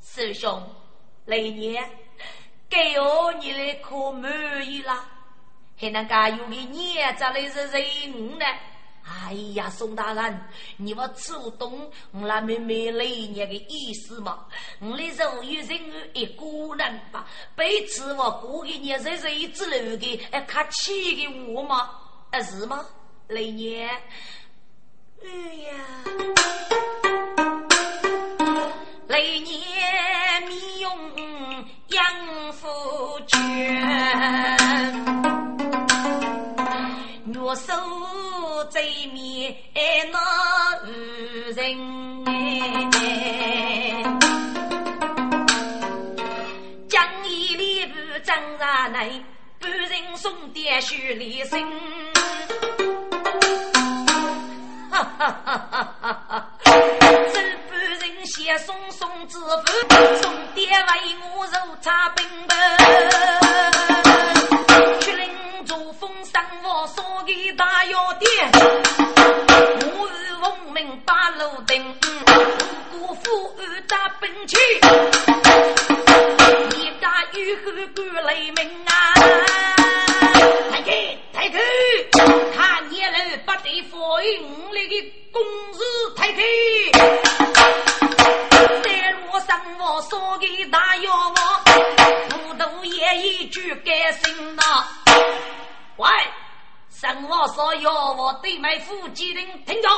[0.01, 0.63] 师兄，
[1.25, 1.85] 来年
[2.77, 5.03] 给我你来可满意啦，
[5.81, 8.45] 还能加有个年咋来是人呢？
[9.03, 10.41] 哎呀，宋大人，
[10.77, 14.45] 你不触懂我那妹妹来年的意思吗？
[14.81, 15.81] 我的肉有人
[16.13, 21.91] 一个人吧，被此我过个年日日一直留的，哎，客气的我吗？
[22.31, 22.85] 啊，是吗？
[23.29, 23.89] 来年，
[25.23, 25.29] 哎
[25.65, 25.73] 呀，
[29.09, 31.11] 来年米用
[31.89, 32.05] 养
[32.53, 32.69] 父
[33.27, 33.37] 卷。
[37.39, 37.73] 我手
[38.71, 39.57] 贼面
[40.11, 40.19] 那
[40.85, 40.89] 无
[41.55, 41.59] 人
[42.27, 42.31] 哎
[46.89, 47.89] 将一礼物
[48.25, 49.09] 装上来，
[49.61, 51.63] 半人送点许礼生。
[54.91, 56.51] 哈哈哈哈哈哈！
[58.27, 59.73] 这半人先送送子福，
[60.21, 60.93] 送点为
[61.37, 62.59] 我肉茶饼本，
[65.01, 65.31] 去领。
[65.65, 71.99] 珠峰山我送给大药店，我是奉命把路定，
[72.93, 73.55] 姑父
[73.89, 74.57] 打兵器，
[76.77, 78.93] 一家有后过来门啊！
[80.71, 80.91] 抬开
[81.33, 81.59] 抬开，
[82.57, 83.93] 看年楼不得反
[84.25, 84.95] 映五里的
[85.33, 85.79] 公事
[86.17, 86.86] 抬开，在路上
[89.79, 91.35] 我送给大药王，
[92.31, 94.63] 糊涂也一句改心呐。
[95.97, 96.09] 喂，
[96.91, 99.89] 神王说要我对麦夫机灵听着，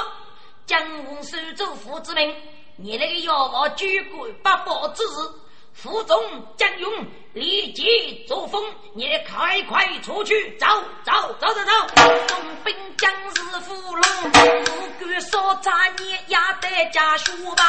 [0.67, 2.35] 江洪守州府之名，
[2.77, 5.09] 你那个要我举国八宝之日，
[5.73, 6.19] 府中
[6.57, 8.63] 将勇立即作风，
[8.95, 10.67] 你快快出去走
[11.05, 11.73] 走走走走，
[12.27, 14.31] 中兵将士俘虏，
[14.99, 17.65] 不管说查你也得家书吧。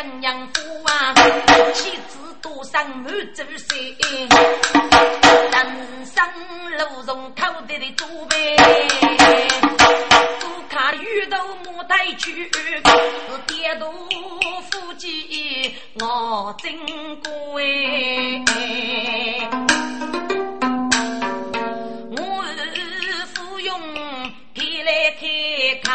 [0.00, 1.12] 江阳夫啊，
[1.74, 3.94] 妻子多生满周岁，
[5.52, 6.24] 人生
[6.78, 8.56] 路中口袋的祖辈，
[10.40, 11.36] 不看鱼头
[11.66, 12.80] 莫带去，是
[13.46, 13.92] 爹多
[14.70, 16.74] 夫妻我珍
[17.20, 18.42] 贵。
[25.20, 25.26] 开
[25.84, 25.90] 口，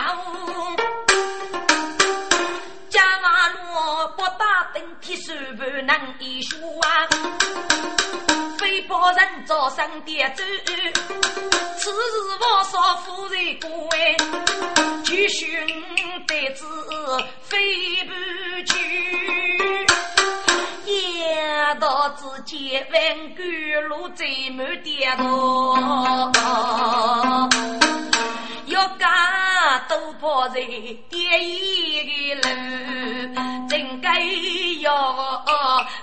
[4.73, 6.87] 登天，手不能一说啊！
[8.57, 10.43] 非把人早上点走，
[11.77, 11.95] 此时
[12.39, 13.69] 我少夫人过
[15.03, 15.45] 继续
[16.27, 16.65] 得子
[17.43, 18.11] 飞不
[18.65, 18.73] 去。
[20.85, 21.23] 一
[21.79, 23.41] 到之间，万古
[23.89, 25.77] 路最满点多。
[28.67, 28.87] 要
[29.87, 30.61] 都跑在
[31.09, 32.41] 第一个路，
[33.69, 34.21] 真该
[34.81, 34.87] 要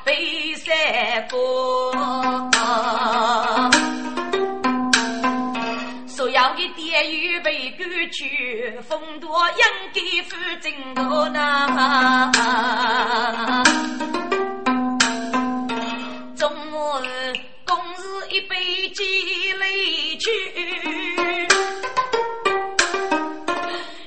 [0.05, 0.75] 被三
[1.29, 1.93] 过。
[6.07, 11.41] 所有的电雨被赶去，风多应该负真多呐。
[16.37, 16.75] 中午
[17.65, 20.29] 公事一杯鸡肋去。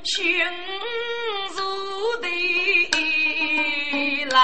[0.06, 0.24] 寻
[1.56, 1.60] 如
[2.22, 2.28] 的
[4.30, 4.38] 来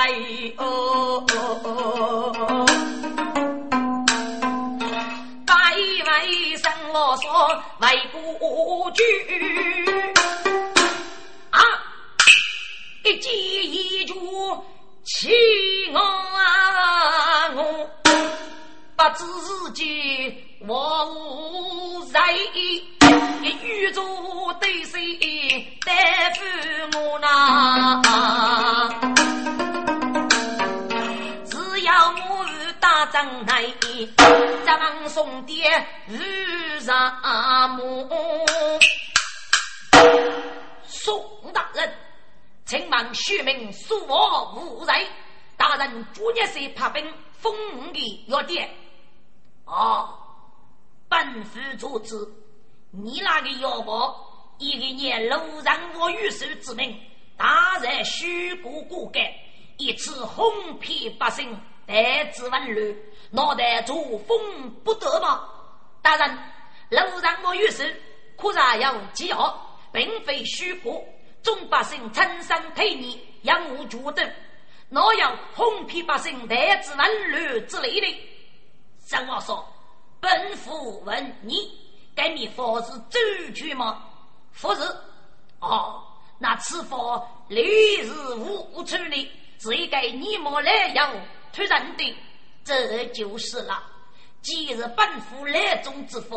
[0.58, 1.24] 哦，
[5.46, 9.04] 百位生我说为不惧
[11.52, 11.60] 啊，
[13.04, 13.30] 一记
[13.72, 14.14] 一句
[15.06, 15.30] 气
[15.94, 17.62] 我啊我，
[18.96, 19.84] 不知自己
[20.68, 22.20] 我无才。
[23.44, 24.04] 一宇宙
[24.60, 25.18] 对谁
[25.84, 25.96] 担
[26.36, 27.28] 负我呢？
[31.46, 33.66] 只要我与大张台，
[34.64, 35.66] 张送爹
[36.06, 36.20] 如
[36.82, 38.08] 上母。
[40.86, 41.20] 宋
[41.52, 41.92] 大人，
[42.66, 45.08] 请问虚名恕我无罪。
[45.58, 47.52] 大人昨日是派兵封
[47.92, 48.70] 的药店，
[49.66, 50.10] 啊，
[51.10, 52.16] 本府主旨。
[52.92, 54.14] 你那个妖婆，
[54.58, 57.00] 一个年路上我玉手之名，
[57.38, 59.34] 大在虚过过改，
[59.78, 62.96] 一次哄骗百姓，代之紊乱，
[63.32, 63.96] 脑袋作
[64.28, 65.48] 风不得吗？
[66.02, 66.38] 大人，
[66.90, 67.84] 路上我玉手，
[68.38, 71.02] 可是要记号，并非虚过，
[71.42, 74.22] 众百姓称生推你，养无绝斗，
[74.90, 78.08] 哪有哄骗百姓、代治紊乱之类的？
[78.98, 79.66] 三王说
[80.20, 81.56] ：“本府问你，
[82.16, 83.20] 该秘法是周
[83.54, 84.04] 全吗？”
[84.60, 84.82] 不是。
[85.60, 86.04] 哦，
[86.40, 86.98] 那此法
[87.48, 87.62] 历
[87.98, 91.14] 日无处理，是一个你莫来要
[91.54, 92.18] 突然的，
[92.64, 93.84] 这就是了。
[94.42, 96.36] 既日本府来中之法，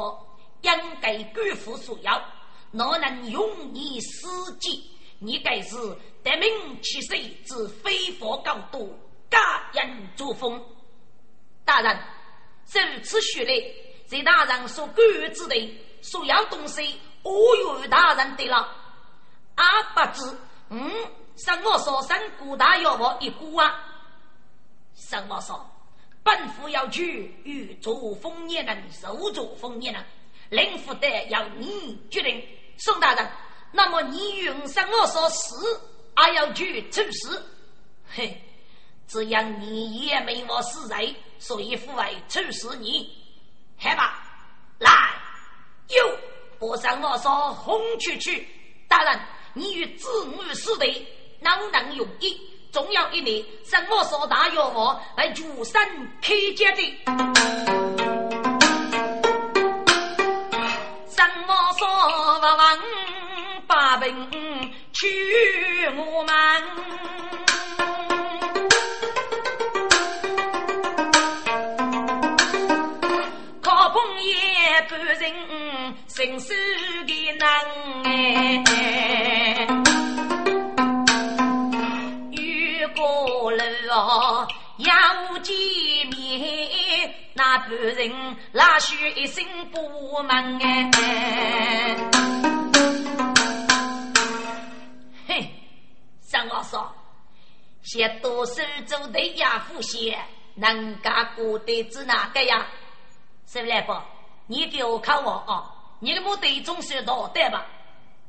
[0.61, 0.71] 应
[1.01, 2.23] 该官府所要，
[2.71, 4.91] 哪能用你私计？
[5.19, 5.77] 你该是
[6.23, 6.51] 得名
[6.83, 8.95] 其谁之非法高度，
[9.31, 9.39] 假
[9.73, 10.63] 人作风。
[11.65, 11.99] 大人，
[12.67, 13.65] 受此许令，
[14.07, 18.69] 在大人所管之的所要东西，我与大人得了。
[19.55, 20.37] 阿不知，
[20.69, 20.91] 嗯，
[21.37, 23.75] 上我说三顾大要我一股啊。
[24.95, 25.67] 上我说，
[26.23, 30.05] 本府要去与作风也能，受作风也能，
[30.51, 32.47] 令府得要你决定。
[32.77, 33.31] 宋大人，
[33.73, 35.81] 那么你用上我说死，
[36.15, 37.43] 还要去出事？
[38.09, 38.43] 嘿，
[39.09, 43.24] 只要你也没我是人，所以父爱处死你。
[43.85, 44.15] 好吧，
[44.79, 44.91] 来，
[45.89, 46.19] 有
[46.59, 48.49] 我上我说轰出去，
[48.89, 49.21] 大人。
[49.53, 50.87] 你与子女死的，
[51.41, 52.41] 能能容易？
[52.73, 55.87] 总要一年，什么说大药我来主山
[56.23, 57.05] 开解的？
[61.07, 61.87] 什么说
[62.41, 62.81] 不问
[63.67, 66.35] 把病去我们？
[74.75, 76.53] 也不人心思
[77.07, 77.49] 的难
[78.03, 78.65] 哎。
[84.79, 85.55] 要见
[86.11, 90.91] 面，那半人拉须一声不满哎。
[95.29, 95.49] 嘿，
[96.21, 96.93] 三王说，
[97.83, 100.19] 写多少州的亚夫写，
[100.57, 102.67] 能干过的是哪个呀？
[103.47, 103.93] 是不来不？
[104.47, 105.75] 你给我看我啊！
[106.01, 107.67] 你的目的总是道德吧？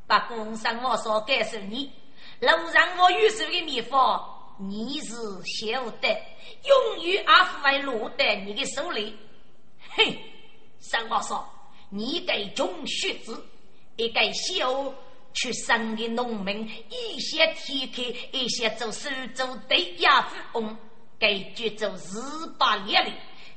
[0.07, 1.91] 把公三王说告诉你，
[2.39, 4.31] 路上我预售的秘方。
[4.57, 5.13] 你是
[5.43, 6.07] 晓得，
[6.63, 9.13] 永远阿福会落在你的手里。
[9.89, 10.17] 嘿，
[10.79, 11.45] 三话说，
[11.89, 13.45] 你给种学子，
[13.97, 14.71] 一个小
[15.33, 20.77] 出生的农民，一些天开，一些做苏州的亚夫工，
[21.19, 23.11] 给就做日八年里，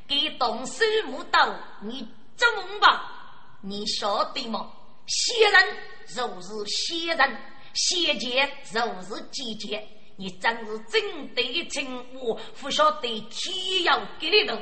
[0.09, 2.09] 给动手木刀，你
[2.39, 2.99] 怎么办？
[3.61, 4.71] 你晓得吗？
[5.07, 5.77] 仙人
[6.07, 7.37] 就是仙人，
[7.75, 9.87] 仙界就是姐姐。
[10.17, 14.61] 你真是真对情，我不晓得天要给你弄。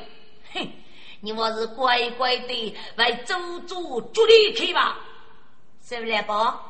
[0.53, 0.71] 哼，
[1.21, 4.99] 你还是乖乖的为周主助力去吧。
[5.83, 6.61] 是不来吧？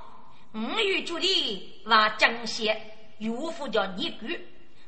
[0.54, 2.80] 我与助力话江些，
[3.18, 4.40] 岳父叫你管。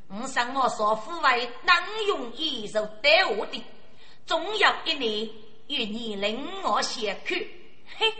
[0.08, 3.62] 我上我说父为能用一手带我的，
[4.26, 5.28] 总有一年
[5.70, 7.48] 与你令我先去。
[7.96, 8.12] 嘿。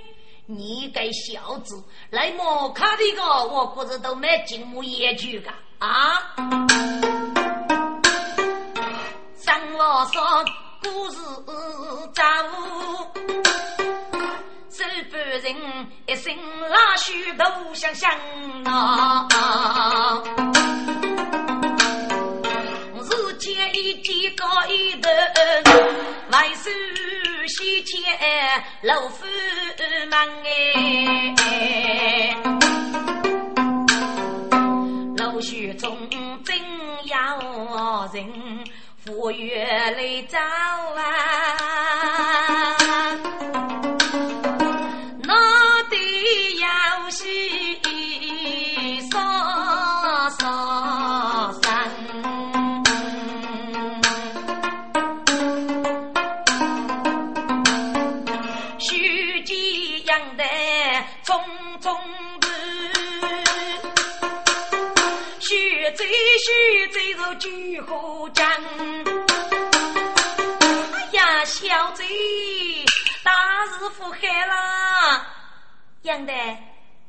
[0.47, 1.81] 你个小子，
[2.11, 5.49] 来莫卡的个，我估计都没进木野去个
[5.79, 6.35] 啊！
[9.37, 10.45] 三我说
[10.83, 11.19] 故事
[12.13, 12.57] 咋无？
[14.71, 14.83] 手
[15.13, 15.55] 半人
[16.09, 16.37] 一身
[16.69, 18.11] 拉须都香香
[18.65, 19.29] 呐，
[22.97, 25.09] 日间一见高一头，
[26.33, 26.69] 外手。
[27.49, 28.03] 西天
[28.83, 29.25] 老夫
[30.11, 30.19] 门
[31.39, 32.37] 哎，
[35.17, 35.97] 老许从
[36.45, 36.57] 真
[37.07, 37.39] 要
[38.13, 38.65] 人
[39.05, 42.77] 赴月来找啊。
[67.39, 68.55] 举火将，哎
[71.13, 72.05] 呀，小贼，
[73.25, 73.33] 大
[73.67, 75.27] 事不害了！
[76.03, 76.33] 杨德，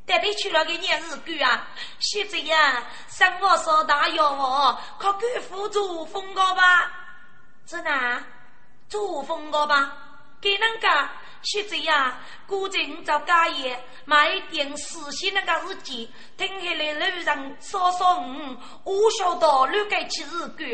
[0.05, 1.67] 带队去了个年日干啊！
[1.99, 6.89] 小贼呀，生活少大要我，靠官府做风高吧？
[7.65, 8.23] 真的，
[8.87, 9.91] 做风高吧？
[10.39, 11.09] 给人家。
[11.43, 20.67] 现在呀，古镇找家业，买一点私信那个日记，停下来路上扫扫五，我晓得乱改起日干，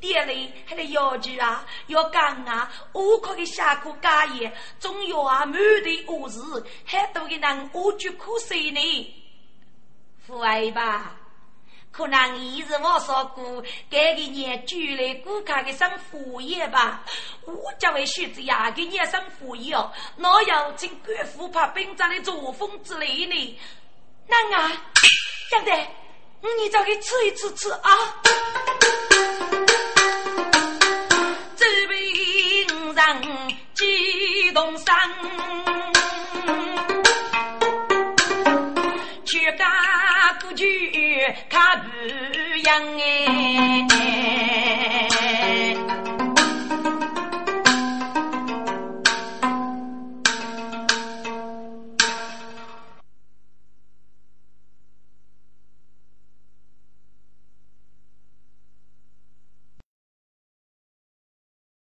[0.00, 6.40] 店里还得要求啊，要讲啊，我可以下课家业，总要啊满地恶事，
[6.86, 9.14] 还多的人我就可惜呢。
[10.26, 11.16] 父爱吧，
[11.96, 17.04] 可能一是我说过，这个年就来顾客的生副业吧。
[17.44, 23.58] 我这位叔子呀，给你生副业哦，哪有请官府怕兵长的作风之类呢？
[24.26, 24.72] 那啊，
[25.48, 25.88] 现在
[26.40, 27.90] 你找给吃一吃吃啊！
[31.54, 34.76] 这兵人激动
[39.40, 39.54] 声。
[40.56, 41.88] 去看不
[42.58, 45.13] 样哎。